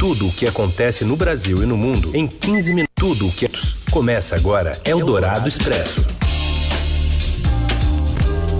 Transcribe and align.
Tudo 0.00 0.28
o 0.28 0.32
que 0.32 0.46
acontece 0.46 1.04
no 1.04 1.14
Brasil 1.14 1.62
e 1.62 1.66
no 1.66 1.76
mundo 1.76 2.16
em 2.16 2.26
15 2.26 2.72
minutos. 2.72 2.94
Tudo 2.94 3.28
o 3.28 3.32
que 3.32 3.46
começa 3.90 4.34
agora 4.34 4.72
é 4.82 4.94
o 4.94 5.04
Dourado 5.04 5.46
Expresso. 5.46 6.06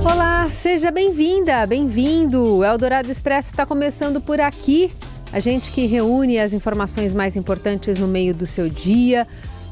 Olá, 0.04 0.50
seja 0.50 0.90
bem-vinda, 0.90 1.66
bem-vindo. 1.66 2.58
O 2.58 2.62
Eldorado 2.62 3.10
Expresso 3.10 3.52
está 3.52 3.64
começando 3.64 4.20
por 4.20 4.38
aqui. 4.38 4.92
A 5.32 5.40
gente 5.40 5.70
que 5.70 5.86
reúne 5.86 6.38
as 6.38 6.52
informações 6.52 7.14
mais 7.14 7.34
importantes 7.36 7.98
no 7.98 8.06
meio 8.06 8.34
do 8.34 8.46
seu 8.46 8.68
dia, 8.68 9.26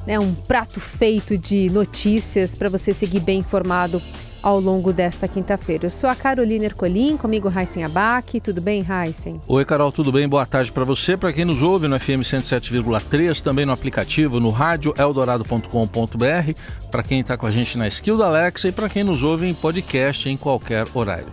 né? 0.06 0.18
Um 0.18 0.34
prato 0.34 0.80
feito 0.80 1.36
de 1.36 1.68
notícias 1.68 2.54
para 2.54 2.70
você 2.70 2.94
seguir 2.94 3.20
bem 3.20 3.40
informado 3.40 4.00
ao 4.48 4.60
longo 4.60 4.94
desta 4.94 5.28
quinta-feira. 5.28 5.84
Eu 5.86 5.90
sou 5.90 6.08
a 6.08 6.14
Carolina 6.14 6.64
Ercolim, 6.64 7.18
comigo 7.18 7.50
Raíssen 7.50 7.84
Abac. 7.84 8.40
Tudo 8.40 8.62
bem, 8.62 8.80
Raíssen? 8.80 9.42
Oi, 9.46 9.62
Carol, 9.62 9.92
tudo 9.92 10.10
bem? 10.10 10.26
Boa 10.26 10.46
tarde 10.46 10.72
para 10.72 10.84
você. 10.84 11.18
Para 11.18 11.34
quem 11.34 11.44
nos 11.44 11.60
ouve 11.60 11.86
no 11.86 12.00
FM 12.00 12.24
107,3, 12.24 13.42
também 13.42 13.66
no 13.66 13.72
aplicativo, 13.72 14.40
no 14.40 14.48
rádio 14.48 14.94
eldorado.com.br, 14.96 16.52
para 16.90 17.02
quem 17.02 17.20
está 17.20 17.36
com 17.36 17.44
a 17.44 17.50
gente 17.50 17.76
na 17.76 17.86
skill 17.88 18.16
da 18.16 18.26
Alexa 18.26 18.68
e 18.68 18.72
para 18.72 18.88
quem 18.88 19.04
nos 19.04 19.22
ouve 19.22 19.46
em 19.46 19.52
podcast 19.52 20.26
em 20.26 20.36
qualquer 20.38 20.86
horário. 20.94 21.28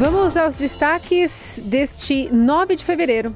Vamos 0.00 0.36
aos 0.36 0.56
destaques 0.56 1.60
deste 1.64 2.28
9 2.32 2.74
de 2.74 2.84
fevereiro. 2.84 3.32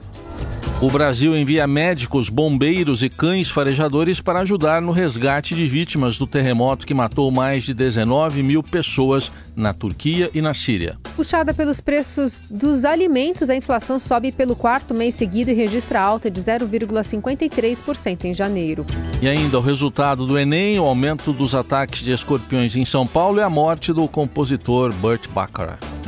O 0.81 0.91
Brasil 0.91 1.37
envia 1.37 1.67
médicos, 1.69 2.29
bombeiros 2.29 3.03
e 3.03 3.09
cães 3.09 3.49
farejadores 3.49 4.21
para 4.21 4.41
ajudar 4.41 4.83
no 4.83 4.91
resgate 4.91 5.55
de 5.55 5.67
vítimas 5.67 6.19
do 6.19 6.27
terremoto 6.27 6.85
que 6.85 6.93
matou 6.93 7.31
mais 7.31 7.63
de 7.63 7.73
19 7.73 8.43
mil 8.43 8.63
pessoas 8.63 9.31
na 9.55 9.73
Turquia 9.73 10.31
e 10.35 10.43
na 10.43 10.53
Síria. 10.53 10.99
Puxada 11.15 11.55
pelos 11.55 11.81
preços 11.81 12.43
dos 12.51 12.85
alimentos, 12.85 13.49
a 13.49 13.55
inflação 13.55 14.01
sobe 14.01 14.33
pelo 14.33 14.57
quarto 14.57 14.93
mês 14.93 15.15
seguido 15.15 15.53
e 15.53 15.55
registra 15.55 16.01
alta 16.01 16.29
de 16.29 16.41
0,53% 16.41 18.25
em 18.25 18.35
janeiro. 18.35 18.85
E 19.23 19.29
ainda 19.29 19.59
o 19.59 19.63
resultado 19.63 20.27
do 20.27 20.37
Enem, 20.37 20.79
o 20.81 20.85
aumento 20.85 21.33
dos 21.33 21.55
ataques 21.55 22.03
de 22.03 22.11
escorpiões 22.11 22.75
em 22.75 22.85
São 22.85 23.07
Paulo 23.07 23.39
e 23.39 23.43
a 23.43 23.49
morte 23.49 23.93
do 23.93 24.09
compositor 24.09 24.93
Burt 24.95 25.29
Bacharach. 25.29 26.04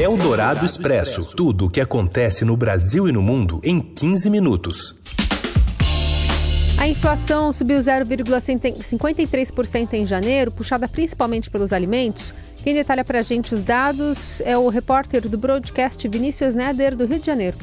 É 0.00 0.08
o 0.08 0.16
Dourado 0.16 0.64
Expresso. 0.64 1.36
Tudo 1.36 1.66
o 1.66 1.70
que 1.70 1.80
acontece 1.80 2.44
no 2.44 2.56
Brasil 2.56 3.08
e 3.08 3.12
no 3.12 3.20
mundo 3.20 3.60
em 3.62 3.80
15 3.80 4.30
minutos. 4.30 4.96
A 6.78 6.88
inflação 6.88 7.52
subiu 7.52 7.78
0,53% 7.78 9.92
em 9.92 10.06
janeiro, 10.06 10.50
puxada 10.50 10.88
principalmente 10.88 11.50
pelos 11.50 11.72
alimentos. 11.72 12.32
Quem 12.62 12.74
detalha 12.74 13.04
para 13.04 13.18
a 13.18 13.22
gente 13.22 13.54
os 13.54 13.62
dados 13.62 14.40
é 14.42 14.56
o 14.56 14.68
repórter 14.68 15.28
do 15.28 15.36
broadcast 15.36 16.06
Vinícius 16.08 16.54
Neder, 16.54 16.96
do 16.96 17.04
Rio 17.04 17.18
de 17.18 17.26
Janeiro. 17.26 17.58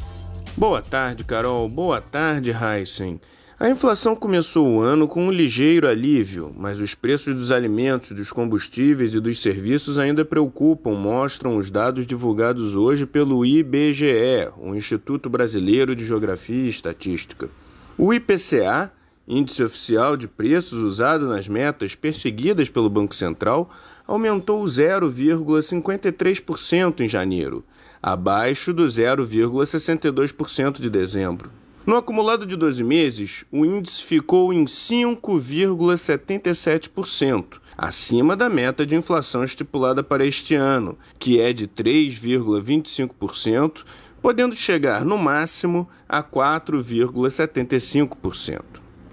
Boa 0.55 0.81
tarde, 0.81 1.23
Carol. 1.23 1.67
Boa 1.67 2.01
tarde, 2.01 2.51
Heisen. 2.51 3.19
A 3.59 3.71
inflação 3.71 4.15
começou 4.15 4.67
o 4.67 4.81
ano 4.81 5.07
com 5.07 5.25
um 5.25 5.31
ligeiro 5.31 5.87
alívio, 5.87 6.53
mas 6.55 6.79
os 6.79 6.93
preços 6.93 7.33
dos 7.33 7.49
alimentos, 7.49 8.11
dos 8.11 8.31
combustíveis 8.31 9.15
e 9.15 9.19
dos 9.19 9.41
serviços 9.41 9.97
ainda 9.97 10.23
preocupam, 10.23 10.91
mostram 10.91 11.57
os 11.57 11.71
dados 11.71 12.05
divulgados 12.05 12.75
hoje 12.75 13.07
pelo 13.07 13.43
IBGE, 13.43 14.51
o 14.59 14.75
Instituto 14.75 15.27
Brasileiro 15.27 15.95
de 15.95 16.05
Geografia 16.05 16.65
e 16.65 16.69
Estatística. 16.69 17.49
O 17.97 18.13
IPCA, 18.13 18.91
Índice 19.27 19.63
Oficial 19.63 20.15
de 20.15 20.27
Preços 20.27 20.77
usado 20.77 21.27
nas 21.27 21.47
metas 21.47 21.95
perseguidas 21.95 22.69
pelo 22.69 22.91
Banco 22.91 23.15
Central, 23.15 23.71
aumentou 24.05 24.63
0,53% 24.65 26.99
em 26.99 27.07
janeiro, 27.07 27.65
abaixo 28.03 28.71
do 28.71 28.85
0,62% 28.85 30.79
de 30.79 30.91
dezembro. 30.91 31.56
No 31.87 31.95
acumulado 31.95 32.45
de 32.45 32.55
12 32.57 32.83
meses, 32.83 33.45
o 33.49 33.65
índice 33.65 34.03
ficou 34.03 34.53
em 34.53 34.65
5,77%, 34.65 37.61
acima 37.77 38.35
da 38.35 38.49
meta 38.49 38.85
de 38.85 38.93
inflação 38.93 39.41
estipulada 39.41 40.03
para 40.03 40.25
este 40.25 40.53
ano, 40.53 40.97
que 41.17 41.39
é 41.39 41.53
de 41.53 41.65
3,25%, 41.65 43.85
podendo 44.21 44.53
chegar 44.53 45.05
no 45.05 45.17
máximo 45.17 45.87
a 46.09 46.21
4,75%. 46.21 48.61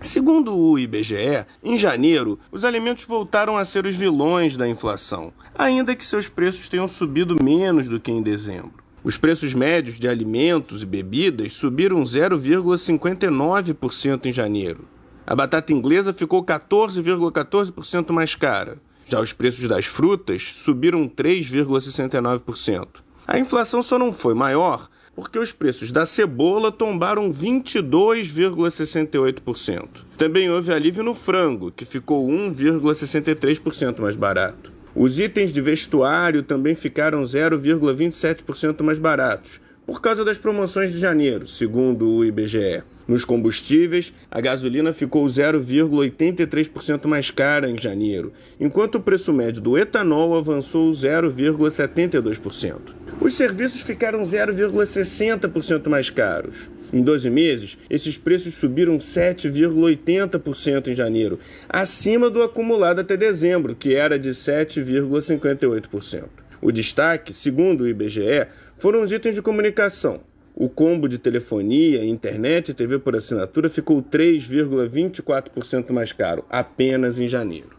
Segundo 0.00 0.58
o 0.58 0.76
IBGE, 0.76 1.46
em 1.62 1.78
janeiro, 1.78 2.40
os 2.50 2.64
alimentos 2.64 3.04
voltaram 3.04 3.56
a 3.56 3.64
ser 3.64 3.86
os 3.86 3.94
vilões 3.94 4.56
da 4.56 4.68
inflação, 4.68 5.32
ainda 5.54 5.94
que 5.94 6.04
seus 6.04 6.28
preços 6.28 6.68
tenham 6.68 6.88
subido 6.88 7.40
menos 7.40 7.88
do 7.88 8.00
que 8.00 8.10
em 8.10 8.20
dezembro. 8.20 8.82
Os 9.04 9.16
preços 9.18 9.52
médios 9.52 10.00
de 10.00 10.08
alimentos 10.08 10.82
e 10.82 10.86
bebidas 10.86 11.52
subiram 11.52 12.02
0,59% 12.02 14.24
em 14.24 14.32
janeiro. 14.32 14.88
A 15.26 15.36
batata 15.36 15.74
inglesa 15.74 16.14
ficou 16.14 16.42
14,14% 16.42 18.12
mais 18.12 18.34
cara. 18.34 18.78
Já 19.06 19.20
os 19.20 19.34
preços 19.34 19.68
das 19.68 19.84
frutas 19.84 20.56
subiram 20.64 21.06
3,69%. 21.06 22.88
A 23.26 23.38
inflação 23.38 23.82
só 23.82 23.98
não 23.98 24.10
foi 24.10 24.32
maior 24.32 24.88
porque 25.14 25.38
os 25.38 25.52
preços 25.52 25.92
da 25.92 26.06
cebola 26.06 26.72
tombaram 26.72 27.30
22,68%. 27.30 29.86
Também 30.16 30.50
houve 30.50 30.72
alívio 30.72 31.04
no 31.04 31.14
frango, 31.14 31.70
que 31.70 31.84
ficou 31.84 32.26
1,63% 32.26 34.00
mais 34.00 34.16
barato. 34.16 34.72
Os 34.96 35.18
itens 35.18 35.50
de 35.50 35.60
vestuário 35.60 36.44
também 36.44 36.72
ficaram 36.72 37.20
0,27% 37.22 38.80
mais 38.82 39.00
baratos, 39.00 39.60
por 39.84 40.00
causa 40.00 40.24
das 40.24 40.38
promoções 40.38 40.92
de 40.92 40.98
janeiro, 40.98 41.48
segundo 41.48 42.08
o 42.08 42.24
IBGE. 42.24 42.84
Nos 43.08 43.24
combustíveis, 43.24 44.14
a 44.30 44.40
gasolina 44.40 44.92
ficou 44.92 45.26
0,83% 45.26 47.06
mais 47.06 47.30
cara 47.30 47.68
em 47.68 47.76
janeiro, 47.76 48.32
enquanto 48.60 48.94
o 48.94 49.00
preço 49.00 49.32
médio 49.32 49.60
do 49.60 49.76
etanol 49.76 50.38
avançou 50.38 50.90
0,72%. 50.92 52.94
Os 53.20 53.34
serviços 53.34 53.82
ficaram 53.82 54.22
0,60% 54.22 55.88
mais 55.88 56.08
caros. 56.08 56.70
Em 56.94 57.02
12 57.02 57.28
meses, 57.28 57.76
esses 57.90 58.16
preços 58.16 58.54
subiram 58.54 58.98
7,80% 58.98 60.86
em 60.86 60.94
janeiro, 60.94 61.40
acima 61.68 62.30
do 62.30 62.40
acumulado 62.40 63.00
até 63.00 63.16
dezembro, 63.16 63.74
que 63.74 63.96
era 63.96 64.16
de 64.16 64.30
7,58%. 64.30 66.28
O 66.62 66.70
destaque, 66.70 67.32
segundo 67.32 67.80
o 67.80 67.88
IBGE, 67.88 68.46
foram 68.78 69.02
os 69.02 69.10
itens 69.10 69.34
de 69.34 69.42
comunicação. 69.42 70.20
O 70.54 70.68
combo 70.68 71.08
de 71.08 71.18
telefonia, 71.18 72.04
internet 72.04 72.68
e 72.68 72.74
TV 72.74 73.00
por 73.00 73.16
assinatura 73.16 73.68
ficou 73.68 74.00
3,24% 74.00 75.90
mais 75.90 76.12
caro 76.12 76.44
apenas 76.48 77.18
em 77.18 77.26
janeiro. 77.26 77.73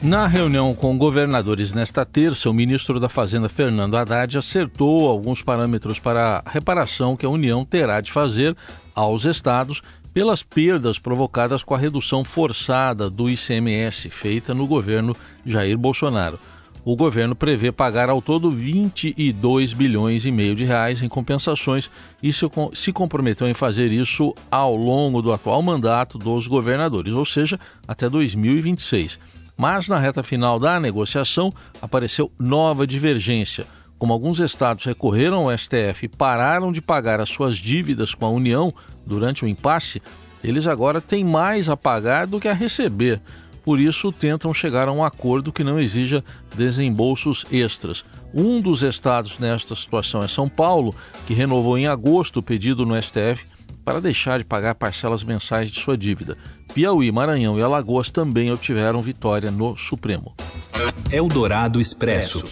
Na 0.00 0.28
reunião 0.28 0.76
com 0.76 0.96
governadores 0.96 1.72
nesta 1.72 2.06
terça, 2.06 2.48
o 2.48 2.54
ministro 2.54 3.00
da 3.00 3.08
Fazenda, 3.08 3.48
Fernando 3.48 3.96
Haddad, 3.96 4.38
acertou 4.38 5.08
alguns 5.08 5.42
parâmetros 5.42 5.98
para 5.98 6.40
a 6.46 6.50
reparação 6.50 7.16
que 7.16 7.26
a 7.26 7.28
União 7.28 7.64
terá 7.64 8.00
de 8.00 8.12
fazer 8.12 8.56
aos 8.94 9.24
estados 9.24 9.82
pelas 10.14 10.40
perdas 10.40 11.00
provocadas 11.00 11.64
com 11.64 11.74
a 11.74 11.78
redução 11.78 12.22
forçada 12.22 13.10
do 13.10 13.28
ICMS 13.28 14.08
feita 14.08 14.54
no 14.54 14.68
governo 14.68 15.16
Jair 15.44 15.76
Bolsonaro. 15.76 16.38
O 16.84 16.94
governo 16.94 17.34
prevê 17.34 17.72
pagar 17.72 18.08
ao 18.08 18.22
todo 18.22 18.52
22 18.52 19.72
bilhões 19.72 20.24
e 20.24 20.30
meio 20.30 20.54
de 20.54 20.64
reais 20.64 21.02
em 21.02 21.08
compensações 21.08 21.90
e 22.22 22.32
se 22.32 22.92
comprometeu 22.92 23.48
em 23.48 23.52
fazer 23.52 23.90
isso 23.90 24.32
ao 24.48 24.76
longo 24.76 25.20
do 25.20 25.32
atual 25.32 25.60
mandato 25.60 26.16
dos 26.16 26.46
governadores, 26.46 27.12
ou 27.12 27.26
seja, 27.26 27.58
até 27.86 28.08
2026. 28.08 29.18
Mas 29.58 29.88
na 29.88 29.98
reta 29.98 30.22
final 30.22 30.56
da 30.60 30.78
negociação 30.78 31.52
apareceu 31.82 32.30
nova 32.38 32.86
divergência. 32.86 33.66
Como 33.98 34.12
alguns 34.12 34.38
estados 34.38 34.84
recorreram 34.84 35.50
ao 35.50 35.58
STF 35.58 36.04
e 36.04 36.08
pararam 36.08 36.70
de 36.70 36.80
pagar 36.80 37.20
as 37.20 37.28
suas 37.28 37.56
dívidas 37.56 38.14
com 38.14 38.24
a 38.24 38.30
União 38.30 38.72
durante 39.04 39.44
o 39.44 39.48
impasse, 39.48 40.00
eles 40.44 40.68
agora 40.68 41.00
têm 41.00 41.24
mais 41.24 41.68
a 41.68 41.76
pagar 41.76 42.28
do 42.28 42.38
que 42.38 42.46
a 42.46 42.54
receber. 42.54 43.20
Por 43.64 43.80
isso, 43.80 44.12
tentam 44.12 44.54
chegar 44.54 44.86
a 44.86 44.92
um 44.92 45.04
acordo 45.04 45.52
que 45.52 45.64
não 45.64 45.80
exija 45.80 46.24
desembolsos 46.54 47.44
extras. 47.50 48.04
Um 48.32 48.60
dos 48.60 48.84
estados 48.84 49.40
nesta 49.40 49.74
situação 49.74 50.22
é 50.22 50.28
São 50.28 50.48
Paulo, 50.48 50.94
que 51.26 51.34
renovou 51.34 51.76
em 51.76 51.88
agosto 51.88 52.38
o 52.38 52.42
pedido 52.42 52.86
no 52.86 52.94
STF 53.02 53.44
para 53.88 54.02
deixar 54.02 54.38
de 54.38 54.44
pagar 54.44 54.74
parcelas 54.74 55.24
mensais 55.24 55.70
de 55.70 55.80
sua 55.80 55.96
dívida. 55.96 56.36
Piauí, 56.74 57.10
Maranhão 57.10 57.58
e 57.58 57.62
Alagoas 57.62 58.10
também 58.10 58.52
obtiveram 58.52 59.00
vitória 59.00 59.50
no 59.50 59.78
Supremo. 59.78 60.34
Eldorado 61.10 61.80
Expresso. 61.80 62.44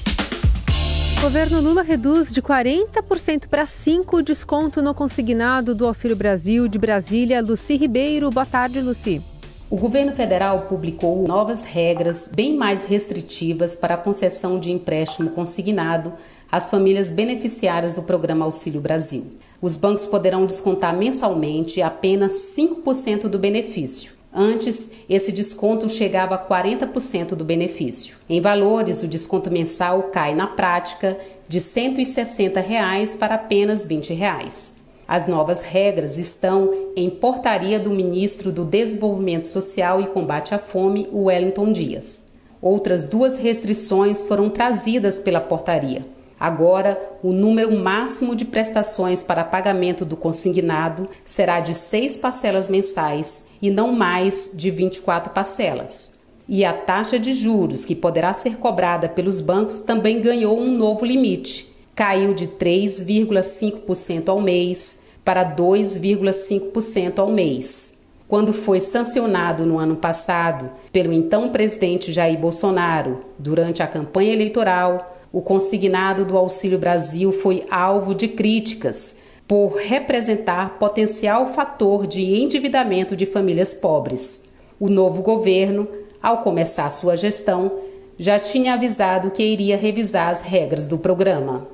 O 1.19 1.21
governo 1.21 1.61
Lula 1.61 1.83
reduz 1.83 2.33
de 2.33 2.41
40% 2.41 3.49
para 3.49 3.67
5% 3.67 4.15
o 4.15 4.23
desconto 4.23 4.81
no 4.81 4.94
consignado 4.94 5.75
do 5.75 5.87
Auxílio 5.87 6.17
Brasil 6.17 6.69
de 6.69 6.79
Brasília. 6.79 7.43
Luci 7.43 7.77
Ribeiro, 7.77 8.31
boa 8.31 8.47
tarde, 8.47 8.81
Luci. 8.81 9.21
O 9.69 9.77
governo 9.77 10.12
federal 10.12 10.61
publicou 10.62 11.29
novas 11.29 11.62
regras 11.62 12.31
bem 12.35 12.56
mais 12.56 12.87
restritivas 12.87 13.77
para 13.77 13.97
a 13.97 13.99
concessão 13.99 14.59
de 14.59 14.73
empréstimo 14.73 15.29
consignado 15.29 16.15
às 16.50 16.71
famílias 16.71 17.11
beneficiárias 17.11 17.93
do 17.93 18.03
programa 18.03 18.47
Auxílio 18.47 18.81
Brasil. 18.81 19.37
Os 19.61 19.76
bancos 19.76 20.06
poderão 20.06 20.47
descontar 20.47 20.97
mensalmente 20.97 21.81
apenas 21.81 22.55
5% 22.56 23.29
do 23.29 23.38
benefício. 23.38 24.12
Antes, 24.32 24.91
esse 25.08 25.32
desconto 25.32 25.88
chegava 25.88 26.35
a 26.35 26.38
40% 26.38 27.29
do 27.35 27.44
benefício. 27.44 28.17
Em 28.29 28.38
valores, 28.38 29.03
o 29.03 29.08
desconto 29.08 29.50
mensal 29.50 30.05
cai 30.05 30.35
na 30.35 30.47
prática 30.47 31.19
de 31.49 31.58
160 31.58 32.61
reais 32.61 33.17
para 33.17 33.37
apenas 33.37 33.87
20 33.87 34.12
reais. 34.12 34.76
As 35.08 35.26
novas 35.26 35.62
regras 35.62 36.19
estão 36.19 36.70
em 36.97 37.08
portaria 37.08 37.79
do 37.79 37.91
ministro 37.91 38.53
do 38.53 38.64
Desenvolvimento 38.64 39.47
Social 39.47 40.00
e 40.00 40.06
Combate 40.06 40.55
à 40.55 40.58
Fome, 40.58 41.08
Wellington 41.12 41.73
Dias. 41.73 42.26
Outras 42.61 43.06
duas 43.06 43.37
restrições 43.37 44.25
foram 44.25 44.50
trazidas 44.50 45.20
pela 45.20 45.41
portaria. 45.41 46.03
Agora, 46.38 47.00
o 47.23 47.33
número 47.33 47.75
máximo 47.75 48.37
de 48.37 48.44
prestações 48.44 49.25
para 49.25 49.43
pagamento 49.43 50.05
do 50.05 50.17
consignado 50.17 51.06
será 51.25 51.61
de 51.61 51.75
seis 51.75 52.19
parcelas 52.19 52.69
mensais 52.69 53.44
e 53.61 53.71
não 53.71 53.91
mais 53.91 54.53
de 54.55 54.71
24 54.71 55.33
parcelas. 55.33 56.19
E 56.49 56.65
a 56.65 56.73
taxa 56.73 57.19
de 57.19 57.33
juros 57.33 57.85
que 57.85 57.94
poderá 57.94 58.35
ser 58.35 58.59
cobrada 58.59 59.09
pelos 59.09 59.41
bancos 59.41 59.81
também 59.81 60.21
ganhou 60.21 60.61
um 60.61 60.71
novo 60.71 61.05
limite. 61.05 61.75
Caiu 61.94 62.35
de 62.35 62.47
3,5% 62.47 64.29
ao 64.29 64.41
mês 64.41 64.99
para 65.25 65.43
2,5% 65.56 67.19
ao 67.19 67.31
mês. 67.31 67.97
Quando 68.29 68.53
foi 68.53 68.81
sancionado 68.81 69.65
no 69.65 69.79
ano 69.79 69.97
passado 69.97 70.71
pelo 70.93 71.12
então 71.12 71.49
presidente 71.49 72.12
Jair 72.12 72.39
Bolsonaro 72.39 73.21
durante 73.39 73.82
a 73.82 73.87
campanha 73.87 74.32
eleitoral, 74.32 75.16
o 75.37 75.43
consignado 75.43 76.25
do 76.25 76.35
Auxílio 76.35 76.79
Brasil 76.79 77.31
foi 77.31 77.67
alvo 77.71 78.15
de 78.15 78.27
críticas 78.27 79.15
por 79.47 79.77
representar 79.77 80.79
potencial 80.79 81.53
fator 81.53 82.06
de 82.06 82.23
endividamento 82.41 83.15
de 83.15 83.27
famílias 83.27 83.75
pobres. 83.75 84.44
O 84.81 84.88
novo 84.88 85.21
governo, 85.21 85.87
ao 86.23 86.38
começar 86.38 86.88
sua 86.88 87.19
gestão, 87.19 87.71
já 88.19 88.38
tinha 88.38 88.73
avisado 88.73 89.31
que 89.31 89.43
iria 89.43 89.77
revisar 89.77 90.31
as 90.31 90.41
regras 90.41 90.87
do 90.87 90.97
programa. 90.97 91.69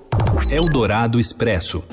Eldorado 0.50 1.20
Expresso. 1.20 1.84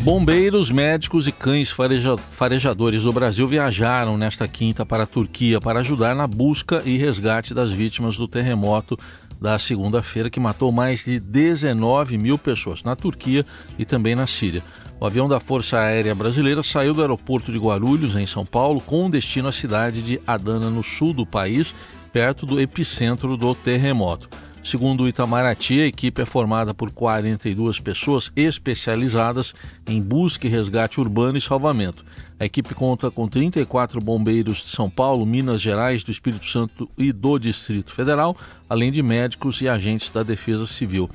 Bombeiros, 0.00 0.68
médicos 0.68 1.28
e 1.28 1.32
cães 1.32 1.70
fareja 1.70 2.16
farejadores 2.16 3.04
do 3.04 3.12
Brasil 3.12 3.46
viajaram 3.46 4.18
nesta 4.18 4.48
quinta 4.48 4.84
para 4.84 5.04
a 5.04 5.06
Turquia 5.06 5.60
para 5.60 5.78
ajudar 5.78 6.16
na 6.16 6.26
busca 6.26 6.82
e 6.84 6.96
resgate 6.96 7.54
das 7.54 7.70
vítimas 7.70 8.16
do 8.16 8.26
terremoto 8.26 8.98
da 9.40 9.58
segunda-feira 9.58 10.28
que 10.28 10.38
matou 10.38 10.70
mais 10.70 11.04
de 11.04 11.18
19 11.18 12.18
mil 12.18 12.36
pessoas 12.36 12.84
na 12.84 12.94
Turquia 12.94 13.44
e 13.78 13.84
também 13.84 14.14
na 14.14 14.26
Síria. 14.26 14.62
O 15.00 15.06
avião 15.06 15.26
da 15.26 15.40
Força 15.40 15.78
Aérea 15.78 16.14
Brasileira 16.14 16.62
saiu 16.62 16.92
do 16.92 17.00
aeroporto 17.00 17.50
de 17.50 17.58
Guarulhos, 17.58 18.14
em 18.14 18.26
São 18.26 18.44
Paulo, 18.44 18.82
com 18.82 19.08
destino 19.08 19.48
à 19.48 19.52
cidade 19.52 20.02
de 20.02 20.20
Adana, 20.26 20.68
no 20.68 20.84
sul 20.84 21.14
do 21.14 21.24
país, 21.24 21.74
perto 22.12 22.44
do 22.44 22.60
epicentro 22.60 23.34
do 23.36 23.54
terremoto. 23.54 24.28
Segundo 24.62 25.04
o 25.04 25.08
Itamaraty, 25.08 25.80
a 25.80 25.86
equipe 25.86 26.20
é 26.20 26.26
formada 26.26 26.74
por 26.74 26.90
42 26.90 27.80
pessoas 27.80 28.30
especializadas 28.36 29.54
em 29.88 30.02
busca 30.02 30.46
e 30.46 30.50
resgate 30.50 31.00
urbano 31.00 31.38
e 31.38 31.40
salvamento. 31.40 32.04
A 32.40 32.46
equipe 32.46 32.74
conta 32.74 33.10
com 33.10 33.28
34 33.28 34.00
bombeiros 34.00 34.64
de 34.64 34.70
São 34.70 34.88
Paulo, 34.88 35.26
Minas 35.26 35.60
Gerais, 35.60 36.02
do 36.02 36.10
Espírito 36.10 36.46
Santo 36.46 36.90
e 36.96 37.12
do 37.12 37.38
Distrito 37.38 37.92
Federal, 37.92 38.34
além 38.66 38.90
de 38.90 39.02
médicos 39.02 39.60
e 39.60 39.68
agentes 39.68 40.08
da 40.08 40.22
Defesa 40.22 40.66
Civil. 40.66 41.10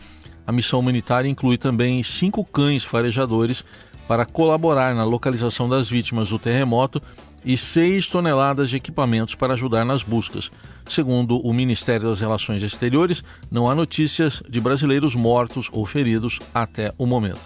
A 0.46 0.52
missão 0.52 0.80
humanitária 0.80 1.28
inclui 1.28 1.58
também 1.58 2.04
cinco 2.04 2.46
cães 2.46 2.84
farejadores 2.84 3.66
para 4.08 4.24
colaborar 4.24 4.94
na 4.94 5.04
localização 5.04 5.68
das 5.68 5.90
vítimas 5.90 6.30
do 6.30 6.38
terremoto 6.38 7.02
e 7.44 7.58
6 7.58 8.08
toneladas 8.08 8.70
de 8.70 8.76
equipamentos 8.76 9.34
para 9.34 9.54
ajudar 9.54 9.84
nas 9.84 10.04
buscas. 10.04 10.52
Segundo 10.88 11.40
o 11.40 11.52
Ministério 11.52 12.08
das 12.08 12.20
Relações 12.20 12.62
Exteriores, 12.62 13.24
não 13.50 13.68
há 13.68 13.74
notícias 13.74 14.44
de 14.48 14.62
brasileiros 14.62 15.16
mortos 15.16 15.70
ou 15.72 15.88
feridos 15.88 16.40
até 16.54 16.94
o 17.00 17.08
momento. 17.08 17.42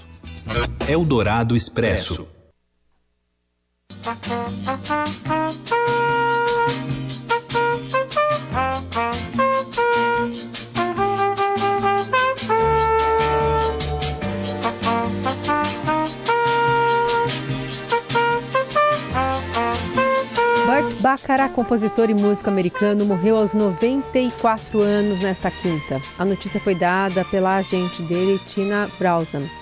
Eldorado 0.86 1.56
Expresso. 1.56 2.28
Baccarat, 21.02 21.54
compositor 21.54 22.10
e 22.10 22.14
músico 22.14 22.50
americano, 22.50 23.06
morreu 23.06 23.38
aos 23.38 23.54
94 23.54 24.82
anos 24.82 25.20
nesta 25.22 25.50
quinta. 25.50 26.02
A 26.18 26.26
notícia 26.26 26.60
foi 26.60 26.76
dada 26.76 27.24
pela 27.26 27.58
agente 27.58 28.02
dele, 28.04 28.40
Tina 28.46 28.90
Browson. 29.00 29.59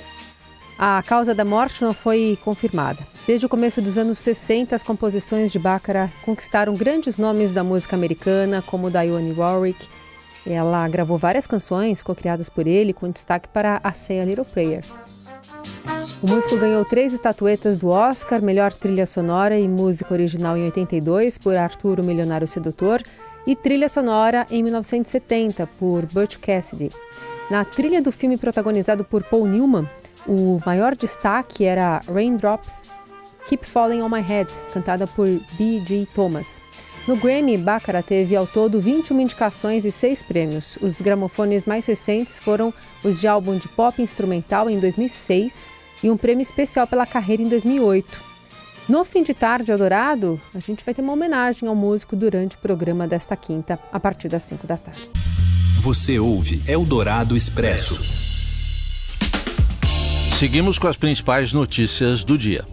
A 0.77 1.01
causa 1.01 1.33
da 1.33 1.43
morte 1.43 1.83
não 1.83 1.91
foi 1.91 2.37
confirmada. 2.43 2.99
Desde 3.25 3.47
o 3.47 3.49
começo 3.49 3.81
dos 3.81 3.97
anos 3.97 4.19
60, 4.19 4.75
as 4.75 4.83
composições 4.83 5.51
de 5.51 5.57
Baccarat 5.57 6.11
conquistaram 6.23 6.75
grandes 6.75 7.17
nomes 7.17 7.51
da 7.51 7.63
música 7.63 7.95
americana, 7.95 8.61
como 8.61 8.91
Dionne 8.91 9.33
Warwick. 9.33 9.87
Ela 10.45 10.87
gravou 10.87 11.17
várias 11.17 11.47
canções 11.47 12.01
co-criadas 12.03 12.47
por 12.47 12.67
ele, 12.67 12.93
com 12.93 13.09
destaque 13.09 13.49
para 13.49 13.81
A 13.83 13.91
Say 13.91 14.19
a 14.19 14.25
Little 14.25 14.45
Prayer. 14.45 14.81
O 16.21 16.29
músico 16.29 16.57
ganhou 16.57 16.85
três 16.85 17.11
estatuetas 17.11 17.79
do 17.79 17.89
Oscar, 17.89 18.41
melhor 18.41 18.71
trilha 18.71 19.07
sonora 19.07 19.57
e 19.57 19.67
música 19.67 20.13
original 20.13 20.55
em 20.57 20.65
82 20.65 21.39
por 21.39 21.57
Arthur 21.57 21.99
o 21.99 22.03
Milionário 22.03 22.47
Sedutor 22.47 23.01
e 23.47 23.55
trilha 23.55 23.89
sonora 23.89 24.45
em 24.51 24.61
1970 24.61 25.67
por 25.79 26.05
Butch 26.05 26.37
Cassidy. 26.37 26.91
Na 27.49 27.63
trilha 27.65 28.01
do 28.01 28.11
filme 28.11 28.37
protagonizado 28.37 29.03
por 29.03 29.23
Paul 29.23 29.47
Newman, 29.47 29.87
o 30.27 30.59
maior 30.65 30.95
destaque 30.95 31.65
era 31.65 32.01
Raindrops 32.07 32.87
Keep 33.47 33.65
Falling 33.65 34.01
on 34.01 34.09
My 34.09 34.21
Head, 34.21 34.51
cantada 34.73 35.07
por 35.07 35.27
B.G. 35.57 36.07
Thomas. 36.13 36.59
No 37.07 37.15
Grammy, 37.15 37.57
Baccarat 37.57 38.05
teve 38.05 38.35
ao 38.35 38.45
todo 38.45 38.81
21 38.81 39.21
indicações 39.21 39.85
e 39.85 39.91
6 39.91 40.23
prêmios. 40.23 40.77
Os 40.81 40.99
gramofones 40.99 41.63
mais 41.63 41.85
recentes 41.85 42.35
foram 42.37 42.73
os 43.01 43.21
de 43.21 43.27
álbum 43.27 43.57
de 43.57 43.69
pop 43.69 44.01
instrumental 44.01 44.69
em 44.69 44.77
2006 44.77 45.69
e 46.03 46.09
um 46.09 46.17
prêmio 46.17 46.41
especial 46.41 46.85
pela 46.85 47.05
carreira 47.05 47.41
em 47.41 47.47
2008. 47.47 48.27
No 48.89 49.05
fim 49.05 49.23
de 49.23 49.33
tarde, 49.33 49.71
Eldorado, 49.71 50.39
a 50.53 50.59
gente 50.59 50.83
vai 50.83 50.93
ter 50.93 51.01
uma 51.01 51.13
homenagem 51.13 51.67
ao 51.69 51.75
músico 51.75 52.15
durante 52.15 52.57
o 52.57 52.59
programa 52.59 53.07
desta 53.07 53.35
quinta, 53.37 53.79
a 53.91 53.99
partir 53.99 54.27
das 54.27 54.43
5 54.43 54.67
da 54.67 54.75
tarde. 54.75 55.09
Você 55.81 56.19
ouve 56.19 56.61
Eldorado 56.67 57.37
Expresso. 57.37 58.26
Seguimos 60.37 60.77
com 60.77 60.87
as 60.87 60.95
principais 60.95 61.51
notícias 61.51 62.23
do 62.23 62.37
dia. 62.37 62.63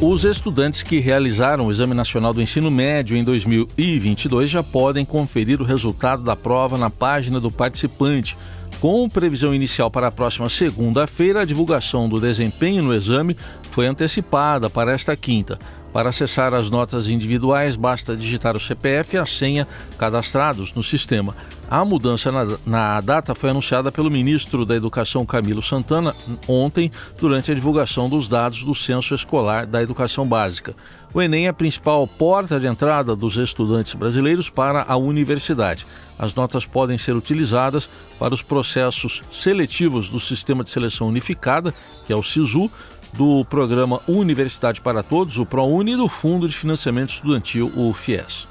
Os 0.00 0.24
estudantes 0.24 0.82
que 0.82 0.98
realizaram 0.98 1.66
o 1.66 1.70
Exame 1.70 1.92
Nacional 1.92 2.32
do 2.32 2.40
Ensino 2.40 2.70
Médio 2.70 3.14
em 3.14 3.22
2022 3.22 4.48
já 4.48 4.62
podem 4.62 5.04
conferir 5.04 5.60
o 5.60 5.64
resultado 5.64 6.22
da 6.22 6.34
prova 6.34 6.78
na 6.78 6.88
página 6.88 7.38
do 7.38 7.50
participante 7.50 8.34
com 8.80 9.06
previsão 9.10 9.54
inicial 9.54 9.90
para 9.90 10.08
a 10.08 10.10
próxima 10.10 10.48
segunda-feira, 10.48 11.42
a 11.42 11.44
divulgação 11.44 12.08
do 12.08 12.18
desempenho 12.18 12.82
no 12.82 12.94
exame 12.94 13.36
foi 13.70 13.86
antecipada 13.86 14.70
para 14.70 14.92
esta 14.92 15.14
quinta. 15.14 15.58
Para 15.96 16.10
acessar 16.10 16.52
as 16.52 16.68
notas 16.68 17.08
individuais, 17.08 17.74
basta 17.74 18.14
digitar 18.14 18.54
o 18.54 18.60
CPF 18.60 19.16
e 19.16 19.18
a 19.18 19.24
senha 19.24 19.66
cadastrados 19.96 20.74
no 20.74 20.82
sistema. 20.82 21.34
A 21.70 21.86
mudança 21.86 22.30
na, 22.30 22.58
na, 22.66 23.00
data 23.00 23.34
foi 23.34 23.48
anunciada 23.48 23.90
pelo 23.90 24.10
ministro 24.10 24.66
da 24.66 24.76
Educação 24.76 25.24
Camilo 25.24 25.62
Santana 25.62 26.14
ontem, 26.46 26.90
durante 27.18 27.50
a 27.50 27.54
divulgação 27.54 28.10
dos 28.10 28.28
dados 28.28 28.62
do 28.62 28.74
Censo 28.74 29.14
Escolar 29.14 29.66
da 29.66 29.82
Educação 29.82 30.28
Básica. 30.28 30.76
O 31.14 31.22
Enem 31.22 31.46
é 31.46 31.48
a 31.48 31.54
principal 31.54 32.06
porta 32.06 32.60
de 32.60 32.66
entrada 32.66 33.16
dos 33.16 33.38
estudantes 33.38 33.94
brasileiros 33.94 34.50
para 34.50 34.84
a 34.86 34.98
universidade. 34.98 35.86
As 36.18 36.34
notas 36.34 36.66
podem 36.66 36.98
ser 36.98 37.16
utilizadas 37.16 37.88
para 38.18 38.34
os 38.34 38.42
processos 38.42 39.22
seletivos 39.32 40.10
do 40.10 40.20
Sistema 40.20 40.62
de 40.62 40.68
Seleção 40.68 41.08
Unificada, 41.08 41.72
que 42.06 42.12
é 42.12 42.16
o 42.16 42.22
SISU, 42.22 42.70
do 43.16 43.44
programa 43.46 44.00
Universidade 44.06 44.80
para 44.80 45.02
Todos, 45.02 45.38
o 45.38 45.46
ProUni, 45.46 45.92
e 45.92 45.96
do 45.96 46.08
Fundo 46.08 46.46
de 46.48 46.56
Financiamento 46.56 47.10
Estudantil, 47.10 47.72
o 47.74 47.92
FIES. 47.94 48.46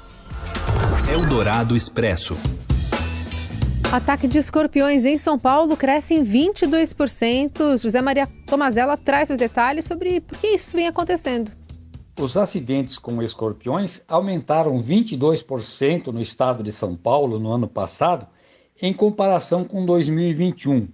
Eldorado 1.08 1.76
Expresso. 1.76 2.36
Ataque 3.92 4.26
de 4.26 4.38
escorpiões 4.38 5.04
em 5.04 5.16
São 5.16 5.38
Paulo 5.38 5.76
cresce 5.76 6.14
em 6.14 6.24
22%. 6.24 7.80
José 7.80 8.02
Maria 8.02 8.28
Tomazella 8.44 8.96
traz 8.96 9.30
os 9.30 9.38
detalhes 9.38 9.84
sobre 9.84 10.20
por 10.20 10.36
que 10.38 10.48
isso 10.48 10.74
vem 10.74 10.88
acontecendo. 10.88 11.52
Os 12.18 12.36
acidentes 12.36 12.98
com 12.98 13.22
escorpiões 13.22 14.02
aumentaram 14.08 14.82
22% 14.82 16.08
no 16.08 16.20
estado 16.20 16.64
de 16.64 16.72
São 16.72 16.96
Paulo 16.96 17.38
no 17.38 17.52
ano 17.52 17.68
passado, 17.68 18.26
em 18.82 18.92
comparação 18.92 19.64
com 19.64 19.86
2021. 19.86 20.88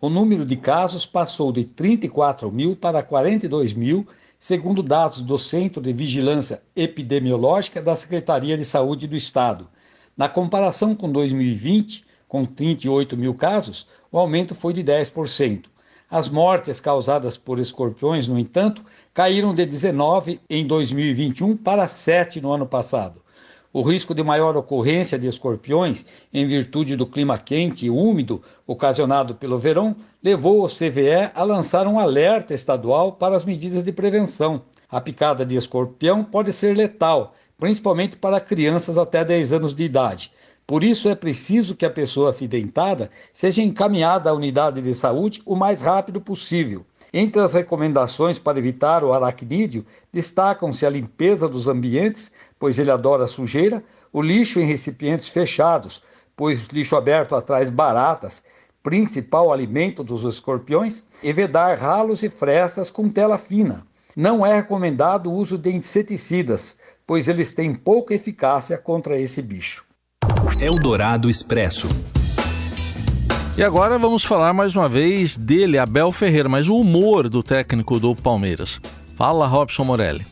O 0.00 0.08
número 0.08 0.46
de 0.46 0.56
casos 0.56 1.04
passou 1.04 1.50
de 1.50 1.64
34 1.64 2.50
mil 2.52 2.76
para 2.76 3.02
42 3.02 3.72
mil, 3.72 4.06
segundo 4.38 4.80
dados 4.80 5.20
do 5.20 5.36
Centro 5.38 5.82
de 5.82 5.92
Vigilância 5.92 6.62
Epidemiológica 6.76 7.82
da 7.82 7.96
Secretaria 7.96 8.56
de 8.56 8.64
Saúde 8.64 9.08
do 9.08 9.16
Estado. 9.16 9.68
Na 10.16 10.28
comparação 10.28 10.94
com 10.94 11.10
2020, 11.10 12.04
com 12.28 12.44
38 12.44 13.16
mil 13.16 13.34
casos, 13.34 13.88
o 14.12 14.18
aumento 14.18 14.54
foi 14.54 14.72
de 14.72 14.84
10%. 14.84 15.64
As 16.08 16.28
mortes 16.28 16.80
causadas 16.80 17.36
por 17.36 17.58
escorpiões, 17.58 18.28
no 18.28 18.38
entanto, 18.38 18.84
caíram 19.12 19.52
de 19.52 19.66
19 19.66 20.40
em 20.48 20.64
2021 20.64 21.56
para 21.56 21.88
7 21.88 22.40
no 22.40 22.52
ano 22.52 22.66
passado. 22.66 23.20
O 23.70 23.82
risco 23.82 24.14
de 24.14 24.22
maior 24.22 24.56
ocorrência 24.56 25.18
de 25.18 25.26
escorpiões, 25.26 26.06
em 26.32 26.46
virtude 26.46 26.96
do 26.96 27.06
clima 27.06 27.38
quente 27.38 27.84
e 27.84 27.90
úmido 27.90 28.40
ocasionado 28.66 29.34
pelo 29.34 29.58
verão, 29.58 29.94
levou 30.22 30.64
o 30.64 30.68
CVE 30.68 31.30
a 31.34 31.44
lançar 31.44 31.86
um 31.86 31.98
alerta 31.98 32.54
estadual 32.54 33.12
para 33.12 33.36
as 33.36 33.44
medidas 33.44 33.84
de 33.84 33.92
prevenção. 33.92 34.62
A 34.90 35.02
picada 35.02 35.44
de 35.44 35.54
escorpião 35.54 36.24
pode 36.24 36.50
ser 36.50 36.74
letal, 36.74 37.34
principalmente 37.58 38.16
para 38.16 38.40
crianças 38.40 38.96
até 38.96 39.22
10 39.22 39.52
anos 39.52 39.74
de 39.74 39.82
idade. 39.82 40.32
Por 40.66 40.82
isso 40.82 41.06
é 41.08 41.14
preciso 41.14 41.76
que 41.76 41.84
a 41.84 41.90
pessoa 41.90 42.30
acidentada 42.30 43.10
seja 43.34 43.62
encaminhada 43.62 44.30
à 44.30 44.34
unidade 44.34 44.80
de 44.80 44.94
saúde 44.94 45.42
o 45.44 45.54
mais 45.54 45.82
rápido 45.82 46.22
possível. 46.22 46.86
Entre 47.10 47.40
as 47.40 47.54
recomendações 47.54 48.38
para 48.38 48.58
evitar 48.58 49.02
o 49.02 49.14
aracnídeo, 49.14 49.84
destacam-se 50.12 50.84
a 50.84 50.90
limpeza 50.90 51.48
dos 51.48 51.66
ambientes, 51.66 52.30
pois 52.58 52.78
ele 52.78 52.90
adora 52.90 53.26
sujeira, 53.26 53.82
o 54.12 54.20
lixo 54.20 54.58
em 54.60 54.66
recipientes 54.66 55.28
fechados, 55.28 56.02
pois 56.36 56.66
lixo 56.68 56.96
aberto 56.96 57.34
atrai 57.34 57.68
baratas, 57.70 58.42
principal 58.82 59.52
alimento 59.52 60.02
dos 60.02 60.24
escorpiões, 60.24 61.02
e 61.22 61.32
vedar 61.32 61.78
ralos 61.78 62.22
e 62.22 62.28
frestas 62.28 62.90
com 62.90 63.08
tela 63.08 63.36
fina. 63.36 63.86
Não 64.16 64.44
é 64.44 64.54
recomendado 64.54 65.30
o 65.30 65.34
uso 65.34 65.58
de 65.58 65.70
inseticidas, 65.70 66.76
pois 67.06 67.28
eles 67.28 67.54
têm 67.54 67.74
pouca 67.74 68.14
eficácia 68.14 68.76
contra 68.76 69.18
esse 69.18 69.40
bicho. 69.40 69.84
Eldorado 70.60 71.30
Expresso. 71.30 71.88
E 73.56 73.62
agora 73.62 73.98
vamos 73.98 74.24
falar 74.24 74.52
mais 74.52 74.76
uma 74.76 74.88
vez 74.88 75.36
dele, 75.36 75.78
Abel 75.78 76.12
Ferreira, 76.12 76.48
mas 76.48 76.68
o 76.68 76.76
humor 76.76 77.28
do 77.28 77.42
técnico 77.42 77.98
do 77.98 78.14
Palmeiras. 78.14 78.80
Fala, 79.16 79.48
Robson 79.48 79.82
Morelli. 79.84 80.24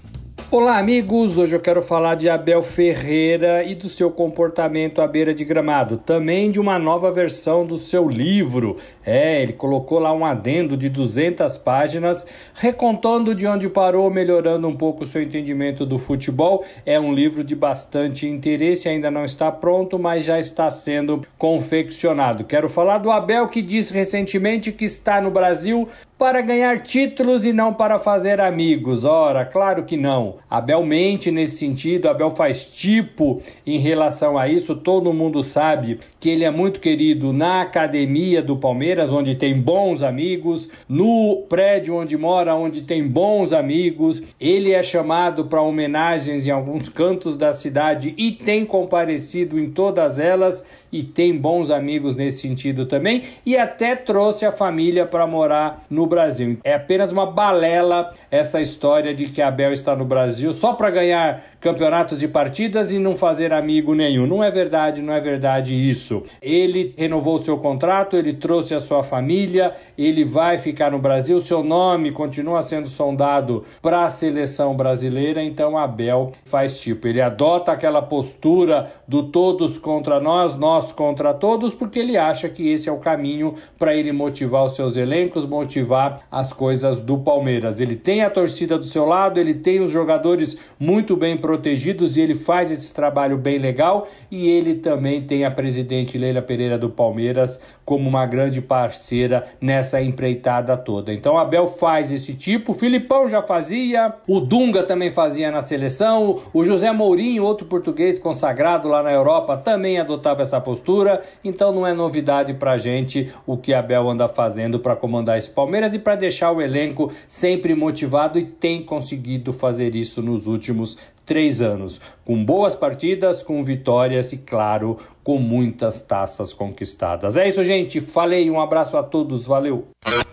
Olá, 0.49 0.79
amigos! 0.79 1.39
Hoje 1.39 1.57
eu 1.57 1.61
quero 1.61 1.83
falar 1.83 2.15
de 2.15 2.29
Abel 2.29 2.63
Ferreira 2.63 3.65
e 3.65 3.75
do 3.75 3.89
seu 3.89 4.13
comportamento 4.13 5.03
à 5.03 5.07
beira 5.09 5.35
de 5.35 5.45
gramado, 5.45 5.97
também 5.97 6.53
de 6.53 6.61
uma 6.61 6.79
nova 6.79 7.11
versão 7.11 7.67
do 7.67 7.77
seu 7.77 8.09
livro. 8.09 8.77
É, 9.05 9.43
ele 9.43 9.55
colocou 9.55 9.99
lá 9.99 10.13
um 10.13 10.25
adendo 10.25 10.77
de 10.77 10.89
200 10.89 11.59
páginas, 11.59 12.25
recontando 12.55 13.35
de 13.35 13.45
onde 13.45 13.69
parou, 13.69 14.09
melhorando 14.09 14.69
um 14.69 14.77
pouco 14.77 15.03
o 15.03 15.07
seu 15.07 15.21
entendimento 15.21 15.85
do 15.85 15.99
futebol. 15.99 16.65
É 16.87 16.99
um 16.99 17.13
livro 17.13 17.43
de 17.43 17.57
bastante 17.57 18.29
interesse, 18.29 18.89
ainda 18.89 19.11
não 19.11 19.25
está 19.25 19.51
pronto, 19.51 19.99
mas 19.99 20.25
já 20.25 20.39
está 20.39 20.71
sendo 20.71 21.27
confeccionado. 21.37 22.45
Quero 22.45 22.69
falar 22.69 22.99
do 22.99 23.11
Abel 23.11 23.49
que 23.49 23.61
disse 23.61 23.93
recentemente 23.93 24.71
que 24.71 24.85
está 24.85 25.21
no 25.21 25.33
Brasil 25.33 25.89
para 26.19 26.41
ganhar 26.41 26.83
títulos 26.83 27.45
e 27.45 27.53
não 27.53 27.75
para 27.75 27.99
fazer 27.99 28.41
amigos. 28.41 29.05
Ora, 29.05 29.45
claro 29.45 29.85
que 29.85 29.97
não. 29.97 30.37
Abel 30.49 30.85
mente 30.85 31.31
nesse 31.31 31.59
sentido, 31.59 32.09
Abel 32.09 32.31
faz 32.31 32.69
tipo 32.75 33.43
em 33.67 33.79
relação 33.79 34.39
a 34.39 34.49
isso. 34.49 34.75
Todo 34.75 35.13
mundo 35.13 35.43
sabe 35.43 36.01
que 36.19 36.31
ele 36.31 36.45
é 36.45 36.51
muito 36.51 36.81
querido 36.81 37.33
na 37.33 37.61
academia 37.61 38.43
do 38.43 38.57
Palmeiras, 38.57 39.13
onde 39.13 39.35
tem 39.35 39.61
bons 39.61 40.03
amigos, 40.03 40.71
no 40.89 41.45
prédio 41.49 41.95
onde 41.95 42.17
mora, 42.17 42.55
onde 42.55 42.81
tem 42.81 43.07
bons 43.07 43.53
amigos. 43.53 44.23
Ele 44.41 44.73
é 44.73 44.83
chamado 44.83 45.45
para 45.45 45.61
homenagens 45.61 46.47
em 46.47 46.51
alguns 46.51 46.89
cantos 46.89 47.37
da 47.37 47.53
cidade 47.53 48.15
e 48.17 48.33
tem 48.33 48.65
comparecido 48.65 49.59
em 49.59 49.69
todas 49.69 50.19
elas 50.19 50.65
e 50.91 51.03
tem 51.03 51.37
bons 51.37 51.71
amigos 51.71 52.15
nesse 52.15 52.39
sentido 52.39 52.87
também 52.87 53.23
e 53.45 53.57
até 53.57 53.95
trouxe 53.95 54.47
a 54.47 54.53
família 54.53 55.05
para 55.05 55.27
morar 55.27 55.85
no 55.91 56.06
Brasil. 56.07 56.59
É 56.65 56.75
apenas 56.75 57.13
uma 57.13 57.27
balela 57.27 58.15
essa 58.31 58.61
história 58.61 59.15
de 59.15 59.27
que 59.27 59.43
Abel 59.43 59.73
está 59.73 59.95
no 59.95 60.05
Brasil 60.05 60.53
só 60.55 60.73
para 60.73 60.91
ganhar 60.91 61.43
campeonatos 61.67 62.23
e 62.23 62.29
partidas 62.29 62.93
e 62.93 62.99
não 63.01 63.17
fazer 63.17 63.53
amigo 63.53 63.93
nenhum. 63.93 64.25
Não 64.25 64.45
é 64.45 64.53
verdade, 64.53 65.03
não 65.03 65.13
é 65.13 65.21
verdade 65.21 65.75
isso. 65.75 66.23
Ele 66.41 66.95
renovou 66.97 67.41
seu 67.41 67.59
contrato, 67.59 68.17
ele 68.17 68.35
trouxe 68.35 68.73
a 68.73 68.79
sua 68.79 69.03
família, 69.03 69.73
ele 69.99 70.25
vai 70.25 70.59
ficar 70.59 70.93
no 70.93 71.01
Brasil, 71.01 71.41
seu 71.41 71.65
nome 71.65 72.13
continua 72.13 72.63
sendo 72.63 72.87
sondado 72.87 73.65
para 73.83 74.05
a 74.05 74.11
seleção 74.11 74.77
brasileira, 74.77 75.43
então 75.43 75.77
Abel 75.77 76.35
faz 76.45 76.79
tipo, 76.79 77.09
ele 77.09 77.21
adota 77.21 77.73
aquela 77.73 78.01
postura 78.01 78.93
do 79.09 79.25
todos 79.25 79.77
contra 79.77 80.21
nós, 80.21 80.57
nós 80.57 80.93
contra 80.93 81.35
todos, 81.35 81.75
porque 81.75 81.99
ele 81.99 82.17
acha 82.17 82.49
que 82.49 82.69
esse 82.69 82.89
é 82.89 82.93
o 82.93 82.99
caminho 82.99 83.55
para 83.77 83.93
ele 83.93 84.13
motivar 84.13 84.65
os 84.65 84.77
seus 84.77 84.97
elencos, 84.97 85.45
motivar 85.45 86.21
as 86.31 86.53
coisas 86.53 87.03
do 87.03 87.19
Palmeiras. 87.19 87.81
Ele 87.81 87.97
tem 87.97 88.23
a 88.23 88.31
torcida 88.31 88.79
do 88.79 88.85
seu 88.85 89.05
lado, 89.05 89.41
ele 89.41 89.55
tem 89.55 89.81
os 89.81 89.91
jogadores 89.91 90.57
muito 90.79 91.17
bem 91.17 91.37
protegidos 91.37 91.56
protegidos 91.57 92.17
e 92.17 92.21
ele 92.21 92.35
faz 92.35 92.71
esse 92.71 92.93
trabalho 92.93 93.39
bem 93.39 93.59
legal. 93.59 94.07
E 94.31 94.49
ele 94.49 94.75
também 94.75 95.23
tem 95.23 95.45
a 95.45 95.51
presidente 95.51 96.19
Leila 96.19 96.43
Pereira 96.43 96.79
do 96.79 96.91
Palmeiras 96.91 97.59
como 97.85 98.09
uma 98.09 98.27
grande 98.27 98.61
parceira 98.61 99.45
nessa 99.61 100.03
empreitada 100.03 100.77
toda. 100.77 101.13
Então 101.13 101.39
Abel 101.39 101.67
faz 101.67 102.13
esse 102.13 102.35
tipo, 102.35 102.73
o 102.73 102.75
Filipão 102.75 103.29
já 103.29 103.43
fazia, 103.43 104.15
o 104.27 104.41
Dunga 104.41 104.83
também 104.83 105.13
fazia 105.13 105.51
na 105.51 105.63
seleção, 105.63 106.41
o 106.53 106.65
José 106.65 106.93
Mourinho, 106.93 107.45
outro 107.45 107.67
português 107.67 108.19
consagrado 108.19 108.89
lá 108.89 109.03
na 109.03 109.13
Europa, 109.13 109.57
também 109.57 109.99
adotava 109.99 110.43
essa 110.43 110.61
postura. 110.61 111.23
Então 111.45 111.73
não 111.73 111.87
é 111.87 111.95
novidade 111.95 112.55
pra 112.55 112.77
gente 112.77 113.33
o 113.47 113.57
que 113.57 113.73
Abel 113.73 114.09
anda 114.11 114.29
fazendo 114.29 114.79
para 114.79 114.97
comandar 114.97 115.39
esse 115.39 115.51
Palmeiras 115.51 115.95
e 115.95 115.99
para 115.99 116.17
deixar 116.17 116.53
o 116.53 116.61
elenco 116.61 117.13
sempre 117.27 117.75
motivado 117.75 118.39
e 118.39 118.45
tem 118.45 118.83
conseguido 118.83 119.53
fazer 119.53 119.95
isso 119.95 120.21
nos 120.21 120.47
últimos 120.47 120.99
três 121.27 121.61
anos, 121.61 122.01
com 122.25 122.43
boas 122.43 122.77
partidas, 122.77 123.43
com 123.43 123.63
vitórias 123.65 124.33
e, 124.33 124.39
claro, 124.39 124.97
com 125.25 125.39
muitas 125.39 126.01
taças 126.01 126.55
conquistadas. 126.55 127.37
É 127.37 127.49
isso, 127.49 127.63
gente. 127.65 128.01
Falei, 128.01 128.49
um 128.49 128.61
abraço 128.61 128.97
a 128.97 129.03
todos, 129.03 129.45
valeu. 129.45 129.89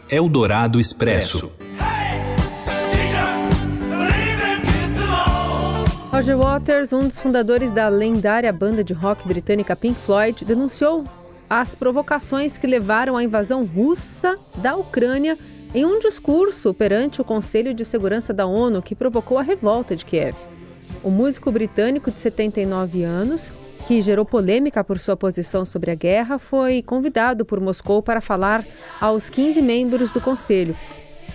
Eldorado 0.09 0.79
Expresso. 0.79 1.51
Roger 6.11 6.37
Waters, 6.37 6.93
um 6.93 6.99
dos 6.99 7.17
fundadores 7.17 7.71
da 7.71 7.89
lendária 7.89 8.53
banda 8.53 8.83
de 8.83 8.93
rock 8.93 9.27
britânica 9.27 9.75
Pink 9.75 9.99
Floyd, 10.01 10.45
denunciou 10.45 11.05
as 11.49 11.73
provocações 11.73 12.55
que 12.55 12.67
levaram 12.67 13.17
à 13.17 13.23
invasão 13.23 13.65
russa 13.65 14.37
da 14.57 14.75
Ucrânia 14.75 15.39
em 15.73 15.83
um 15.85 15.97
discurso 15.97 16.71
perante 16.71 17.19
o 17.19 17.25
Conselho 17.25 17.73
de 17.73 17.83
Segurança 17.83 18.31
da 18.31 18.45
ONU 18.45 18.79
que 18.79 18.93
provocou 18.93 19.39
a 19.39 19.41
revolta 19.41 19.95
de 19.95 20.05
Kiev. 20.05 20.35
O 21.03 21.11
músico 21.11 21.51
britânico 21.51 22.09
de 22.09 22.17
79 22.17 23.03
anos, 23.03 23.51
que 23.85 24.01
gerou 24.01 24.23
polêmica 24.23 24.81
por 24.85 24.97
sua 24.99 25.17
posição 25.17 25.65
sobre 25.65 25.91
a 25.91 25.95
guerra, 25.95 26.39
foi 26.39 26.81
convidado 26.81 27.43
por 27.43 27.59
Moscou 27.59 28.01
para 28.01 28.21
falar 28.21 28.65
aos 29.01 29.29
15 29.29 29.61
membros 29.61 30.11
do 30.11 30.21
Conselho. 30.21 30.77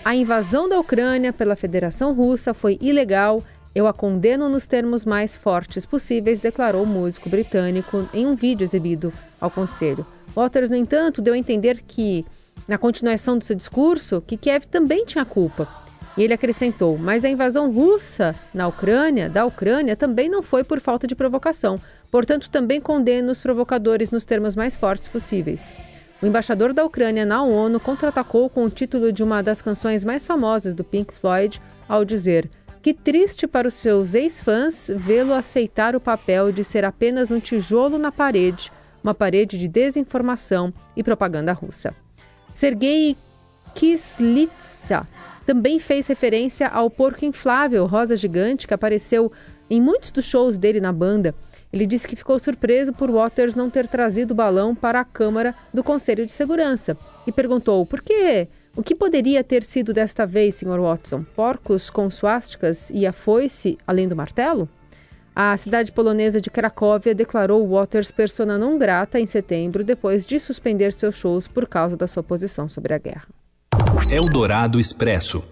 A 0.02 0.14
invasão 0.16 0.70
da 0.70 0.80
Ucrânia 0.80 1.34
pela 1.34 1.54
Federação 1.54 2.14
Russa 2.14 2.54
foi 2.54 2.78
ilegal. 2.80 3.42
Eu 3.74 3.86
a 3.86 3.92
condeno 3.92 4.48
nos 4.48 4.66
termos 4.66 5.04
mais 5.04 5.36
fortes 5.36 5.84
possíveis, 5.84 6.40
declarou 6.40 6.84
o 6.84 6.86
músico 6.86 7.28
britânico 7.28 8.08
em 8.14 8.26
um 8.26 8.34
vídeo 8.34 8.64
exibido 8.64 9.12
ao 9.38 9.50
Conselho. 9.50 10.06
Waters, 10.34 10.70
no 10.70 10.76
entanto, 10.76 11.20
deu 11.20 11.34
a 11.34 11.38
entender 11.38 11.82
que, 11.86 12.24
na 12.66 12.78
continuação 12.78 13.36
do 13.36 13.44
seu 13.44 13.54
discurso, 13.54 14.22
que 14.26 14.38
Kiev 14.38 14.64
também 14.66 15.04
tinha 15.04 15.26
culpa 15.26 15.68
e 16.16 16.22
ele 16.22 16.34
acrescentou: 16.34 16.98
mas 16.98 17.24
a 17.24 17.28
invasão 17.28 17.72
russa 17.72 18.34
na 18.52 18.66
Ucrânia, 18.66 19.28
da 19.28 19.44
Ucrânia, 19.44 19.96
também 19.96 20.28
não 20.28 20.42
foi 20.42 20.64
por 20.64 20.80
falta 20.80 21.06
de 21.06 21.14
provocação. 21.14 21.80
Portanto, 22.10 22.50
também 22.50 22.80
condena 22.80 23.30
os 23.30 23.40
provocadores 23.40 24.10
nos 24.10 24.24
termos 24.24 24.56
mais 24.56 24.76
fortes 24.76 25.08
possíveis. 25.08 25.72
O 26.20 26.26
embaixador 26.26 26.72
da 26.72 26.84
Ucrânia 26.84 27.24
na 27.24 27.42
ONU 27.44 27.78
contra-atacou 27.78 28.50
com 28.50 28.64
o 28.64 28.70
título 28.70 29.12
de 29.12 29.22
uma 29.22 29.42
das 29.42 29.62
canções 29.62 30.04
mais 30.04 30.26
famosas 30.26 30.74
do 30.74 30.82
Pink 30.82 31.14
Floyd, 31.14 31.60
ao 31.88 32.04
dizer: 32.04 32.50
Que 32.82 32.92
triste 32.92 33.46
para 33.46 33.68
os 33.68 33.74
seus 33.74 34.14
ex-fãs 34.14 34.90
vê-lo 34.96 35.32
aceitar 35.32 35.94
o 35.94 36.00
papel 36.00 36.50
de 36.50 36.64
ser 36.64 36.84
apenas 36.84 37.30
um 37.30 37.38
tijolo 37.38 37.98
na 37.98 38.10
parede, 38.10 38.72
uma 39.04 39.14
parede 39.14 39.56
de 39.56 39.68
desinformação 39.68 40.74
e 40.96 41.04
propaganda 41.04 41.52
russa. 41.52 41.94
Sergei 42.52 43.16
Kislitsa 43.74 45.06
também 45.48 45.78
fez 45.78 46.06
referência 46.06 46.68
ao 46.68 46.90
porco 46.90 47.24
inflável 47.24 47.86
rosa 47.86 48.14
gigante 48.18 48.66
que 48.66 48.74
apareceu 48.74 49.32
em 49.70 49.80
muitos 49.80 50.10
dos 50.10 50.26
shows 50.26 50.58
dele 50.58 50.78
na 50.78 50.92
banda. 50.92 51.34
Ele 51.72 51.86
disse 51.86 52.06
que 52.06 52.14
ficou 52.14 52.38
surpreso 52.38 52.92
por 52.92 53.10
Waters 53.10 53.54
não 53.54 53.70
ter 53.70 53.88
trazido 53.88 54.32
o 54.32 54.34
balão 54.34 54.74
para 54.74 55.00
a 55.00 55.06
Câmara 55.06 55.54
do 55.72 55.82
Conselho 55.82 56.26
de 56.26 56.32
Segurança 56.32 56.98
e 57.26 57.32
perguntou 57.32 57.86
por 57.86 58.02
que 58.02 58.46
o 58.76 58.82
que 58.82 58.94
poderia 58.94 59.42
ter 59.42 59.62
sido 59.62 59.94
desta 59.94 60.26
vez, 60.26 60.56
Sr. 60.56 60.80
Watson? 60.82 61.24
Porcos 61.34 61.88
com 61.88 62.10
suásticas 62.10 62.90
e 62.90 63.06
a 63.06 63.12
foice 63.12 63.78
além 63.86 64.06
do 64.06 64.14
martelo? 64.14 64.68
A 65.34 65.56
cidade 65.56 65.92
polonesa 65.92 66.42
de 66.42 66.50
Cracóvia 66.50 67.14
declarou 67.14 67.66
Waters 67.66 68.10
persona 68.10 68.58
não 68.58 68.76
grata 68.76 69.18
em 69.18 69.24
setembro, 69.24 69.82
depois 69.82 70.26
de 70.26 70.38
suspender 70.38 70.92
seus 70.92 71.16
shows 71.16 71.48
por 71.48 71.66
causa 71.66 71.96
da 71.96 72.06
sua 72.06 72.22
posição 72.22 72.68
sobre 72.68 72.92
a 72.92 72.98
guerra. 72.98 73.37
Eldorado 74.10 74.78
Expresso. 74.80 75.42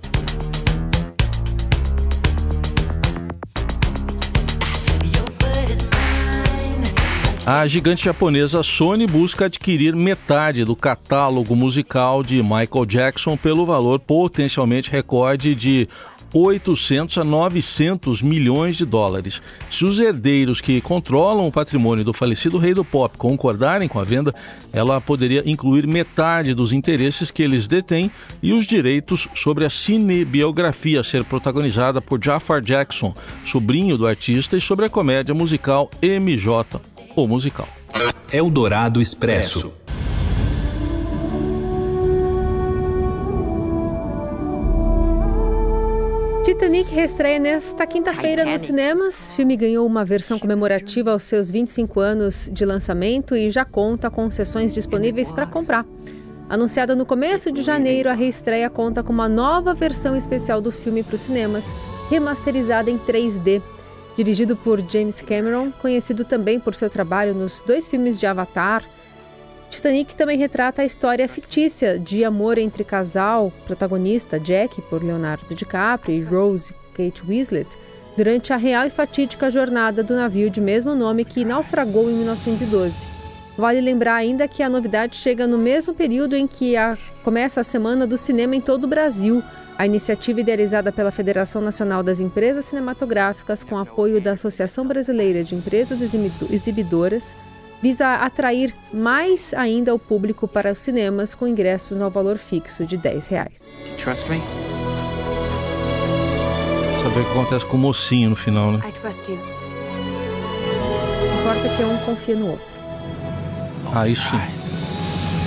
A 7.46 7.64
gigante 7.68 8.04
japonesa 8.04 8.62
Sony 8.64 9.06
busca 9.06 9.46
adquirir 9.46 9.94
metade 9.94 10.64
do 10.64 10.74
catálogo 10.74 11.54
musical 11.54 12.24
de 12.24 12.42
Michael 12.42 12.84
Jackson 12.86 13.36
pelo 13.36 13.64
valor 13.64 14.00
potencialmente 14.00 14.90
recorde 14.90 15.54
de 15.54 15.88
800 16.36 17.16
a 17.18 17.24
900 17.24 18.20
milhões 18.20 18.76
de 18.76 18.84
dólares. 18.84 19.40
Se 19.70 19.84
os 19.86 19.98
herdeiros 19.98 20.60
que 20.60 20.80
controlam 20.82 21.46
o 21.46 21.52
patrimônio 21.52 22.04
do 22.04 22.12
falecido 22.12 22.58
rei 22.58 22.74
do 22.74 22.84
pop 22.84 23.16
concordarem 23.16 23.88
com 23.88 23.98
a 23.98 24.04
venda, 24.04 24.34
ela 24.72 25.00
poderia 25.00 25.42
incluir 25.46 25.86
metade 25.86 26.52
dos 26.52 26.72
interesses 26.72 27.30
que 27.30 27.42
eles 27.42 27.66
detêm 27.66 28.10
e 28.42 28.52
os 28.52 28.66
direitos 28.66 29.26
sobre 29.34 29.64
a 29.64 29.70
cinebiografia 29.70 31.02
ser 31.02 31.24
protagonizada 31.24 32.02
por 32.02 32.22
Jafar 32.22 32.60
Jackson, 32.60 33.14
sobrinho 33.44 33.96
do 33.96 34.06
artista, 34.06 34.56
e 34.56 34.60
sobre 34.60 34.84
a 34.84 34.90
comédia 34.90 35.34
musical 35.34 35.90
MJ 36.02 36.80
ou 37.14 37.26
musical. 37.26 37.68
Eldorado 38.30 39.00
Expresso. 39.00 39.72
Titanic 46.46 46.94
reestreia 46.94 47.40
nesta 47.40 47.84
quinta-feira 47.88 48.44
nos 48.44 48.60
cinemas. 48.60 49.30
O 49.30 49.34
filme 49.34 49.56
ganhou 49.56 49.84
uma 49.84 50.04
versão 50.04 50.38
comemorativa 50.38 51.10
aos 51.10 51.24
seus 51.24 51.50
25 51.50 51.98
anos 51.98 52.48
de 52.52 52.64
lançamento 52.64 53.34
e 53.34 53.50
já 53.50 53.64
conta 53.64 54.08
com 54.12 54.30
sessões 54.30 54.72
disponíveis 54.72 55.32
para 55.32 55.44
comprar. 55.44 55.84
Anunciada 56.48 56.94
no 56.94 57.04
começo 57.04 57.50
de 57.50 57.62
janeiro, 57.62 58.08
a 58.08 58.12
reestreia 58.12 58.70
conta 58.70 59.02
com 59.02 59.12
uma 59.12 59.28
nova 59.28 59.74
versão 59.74 60.14
especial 60.14 60.60
do 60.60 60.70
filme 60.70 61.02
para 61.02 61.16
os 61.16 61.22
cinemas, 61.22 61.64
remasterizada 62.08 62.88
em 62.88 62.96
3D. 62.96 63.60
Dirigido 64.16 64.54
por 64.54 64.80
James 64.88 65.20
Cameron, 65.20 65.72
conhecido 65.72 66.24
também 66.24 66.60
por 66.60 66.76
seu 66.76 66.88
trabalho 66.88 67.34
nos 67.34 67.60
dois 67.62 67.88
filmes 67.88 68.16
de 68.16 68.24
Avatar, 68.24 68.84
Titanic 69.76 70.14
também 70.14 70.38
retrata 70.38 70.80
a 70.80 70.87
história 70.87 71.28
fictícia 71.28 71.99
de 71.99 72.25
amor 72.25 72.56
entre 72.56 72.83
casal, 72.83 73.52
protagonista 73.66 74.40
Jack, 74.40 74.80
por 74.83 75.04
Leonardo 75.04 75.54
DiCaprio, 75.54 76.16
e 76.16 76.23
Rose, 76.23 76.75
Kate 76.95 77.23
Winslet, 77.23 77.68
durante 78.16 78.54
a 78.54 78.56
real 78.56 78.87
e 78.87 78.90
fatídica 78.90 79.50
jornada 79.50 80.02
do 80.02 80.16
navio 80.16 80.49
de 80.49 80.62
mesmo 80.62 80.95
nome 80.95 81.26
que 81.26 81.45
naufragou 81.45 82.11
em 82.11 82.14
1912. 82.14 83.06
Vale 83.59 83.83
lembrar 83.83 84.14
ainda 84.14 84.49
que 84.49 84.62
a 84.62 84.68
novidade 84.71 85.16
chega 85.16 85.47
no 85.47 85.59
mesmo 85.59 85.92
período 85.92 86.35
em 86.35 86.47
que 86.47 86.75
a, 86.75 86.97
começa 87.23 87.61
a 87.61 87.64
Semana 87.64 88.06
do 88.06 88.16
Cinema 88.16 88.56
em 88.56 88.62
todo 88.62 88.85
o 88.85 88.88
Brasil, 88.88 89.42
a 89.76 89.85
iniciativa 89.85 90.40
idealizada 90.40 90.90
pela 90.90 91.11
Federação 91.11 91.61
Nacional 91.61 92.02
das 92.02 92.18
Empresas 92.18 92.64
Cinematográficas, 92.64 93.62
com 93.62 93.76
apoio 93.76 94.23
da 94.23 94.33
Associação 94.33 94.87
Brasileira 94.87 95.45
de 95.45 95.54
Empresas 95.54 96.00
Exibidoras, 96.50 97.37
visa 97.83 98.14
atrair 98.16 98.75
mais 98.92 99.52
ainda 99.54 99.95
o 99.95 99.99
público 99.99 100.49
para 100.49 100.73
os 100.73 100.78
cinemas 100.78 101.35
com 101.35 101.47
ingressos 101.47 102.00
ao 102.00 102.11
valor 102.11 102.38
fixo 102.38 102.85
de 102.85 102.97
10 102.97 103.26
reais. 103.28 103.61
Trust 104.02 104.28
me? 104.30 104.40
Saber 107.02 107.21
o 107.21 107.25
que 107.25 107.30
acontece 107.30 107.66
com 107.66 107.76
o 107.76 107.80
mocinho 107.80 108.30
no 108.30 108.37
final, 108.37 108.73
né? 108.73 108.88
I 108.88 108.92
trust 108.92 109.30
you. 109.30 109.38
Importa 111.41 111.76
que 111.76 111.82
um 111.84 111.97
confia 111.99 112.34
no 112.34 112.50
outro. 112.50 112.67
Ah, 113.95 114.08
isso 114.08 114.28
sim. 114.28 114.41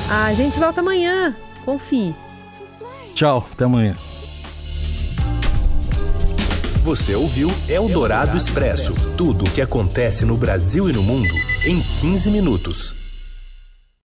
A 0.09 0.33
gente 0.33 0.57
volta 0.57 0.79
amanhã. 0.79 1.35
Confie. 1.65 2.15
Tchau, 3.13 3.45
até 3.51 3.65
amanhã. 3.65 3.95
Você 6.83 7.13
ouviu 7.13 7.51
Eldorado 7.67 8.37
Expresso 8.37 8.93
tudo 9.15 9.45
o 9.45 9.51
que 9.51 9.61
acontece 9.61 10.25
no 10.25 10.37
Brasil 10.37 10.89
e 10.89 10.93
no 10.93 11.03
mundo 11.03 11.29
em 11.65 11.81
15 11.99 12.29
minutos. 12.31 12.98